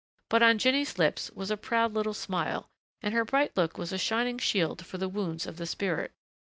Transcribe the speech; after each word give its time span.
But 0.29 0.41
on 0.41 0.57
Jinny's 0.57 0.97
lips 0.97 1.29
was 1.35 1.51
a 1.51 1.57
proud 1.57 1.93
little 1.93 2.15
smile, 2.15 2.67
and 3.03 3.13
her 3.13 3.23
bright 3.23 3.55
look 3.55 3.77
was 3.77 3.93
a 3.93 3.99
shining 3.99 4.39
shield 4.39 4.83
for 4.83 4.97
the 4.97 5.07
wounds 5.07 5.45
of 5.45 5.57
the 5.57 5.67
spirit. 5.67 6.11